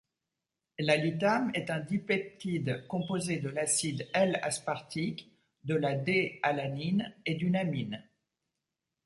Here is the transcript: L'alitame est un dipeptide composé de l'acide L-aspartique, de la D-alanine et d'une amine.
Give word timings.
L'alitame 0.79 1.51
est 1.53 1.69
un 1.69 1.79
dipeptide 1.79 2.87
composé 2.87 3.37
de 3.37 3.49
l'acide 3.49 4.09
L-aspartique, 4.15 5.31
de 5.63 5.75
la 5.75 5.93
D-alanine 5.93 7.13
et 7.27 7.35
d'une 7.35 7.55
amine. 7.55 8.03